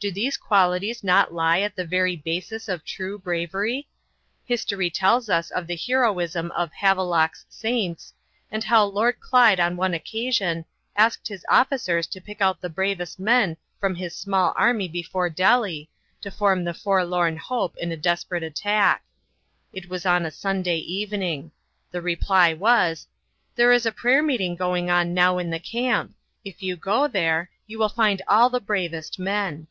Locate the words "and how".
8.50-8.86